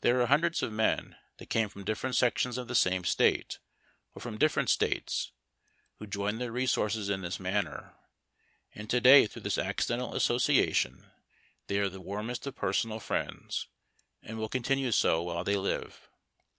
There 0.00 0.18
are 0.22 0.28
hundreds 0.28 0.62
of 0.62 0.72
men 0.72 1.14
that 1.36 1.50
came 1.50 1.68
from 1.68 1.84
different 1.84 2.16
sections 2.16 2.56
of 2.56 2.68
tlie 2.68 2.76
same 2.76 3.04
State, 3.04 3.58
or 4.14 4.22
from 4.22 4.38
different 4.38 4.70
States, 4.70 5.30
who 5.98 6.06
joined 6.06 6.40
their 6.40 6.50
resources 6.50 7.10
in 7.10 7.20
this 7.20 7.38
manner, 7.38 7.94
and 8.74 8.88
to 8.88 8.98
day 8.98 9.26
through 9.26 9.42
this 9.42 9.58
accidental 9.58 10.14
association 10.14 11.12
they 11.66 11.76
are 11.78 11.90
the 11.90 12.00
warmest 12.00 12.46
of 12.46 12.56
personal 12.56 12.98
friends, 12.98 13.68
and 14.22 14.38
will 14.38 14.48
continue 14.48 14.90
so 14.90 15.22
while 15.24 15.44
tliey 15.44 15.60
live. 15.62 16.08